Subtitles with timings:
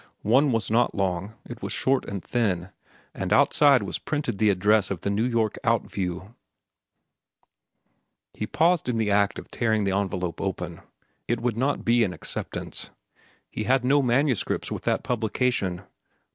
[0.25, 1.35] One was not long.
[1.47, 2.71] It was short and thin,
[3.13, 6.33] and outside was printed the address of The New York Outview.
[8.33, 10.81] He paused in the act of tearing the envelope open.
[11.27, 12.89] It could not be an acceptance.
[13.47, 15.83] He had no manuscripts with that publication.